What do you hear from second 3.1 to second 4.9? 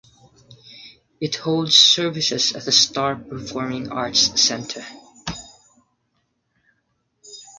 Performing Arts Centre.